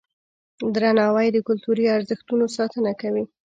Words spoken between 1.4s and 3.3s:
کلتوري ارزښتونو ساتنه کوي.